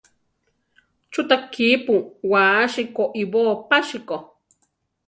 [1.11, 1.95] Chú ta kípu
[2.31, 4.17] wási koʼibóo pásiko?